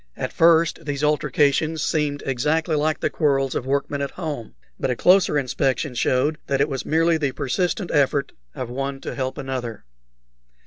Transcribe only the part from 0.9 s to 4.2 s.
altercations seemed exactly like the quarrels of workmen at